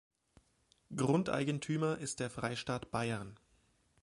Grundeigentümer 0.95 1.99
ist 1.99 2.21
der 2.21 2.31
Freistaat 2.31 2.89
Bayern. 2.89 3.37